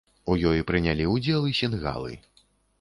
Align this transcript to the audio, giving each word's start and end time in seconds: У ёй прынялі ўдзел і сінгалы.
У 0.31 0.37
ёй 0.51 0.63
прынялі 0.71 1.05
ўдзел 1.13 1.47
і 1.53 1.55
сінгалы. 1.61 2.21